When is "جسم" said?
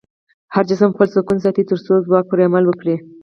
0.69-0.89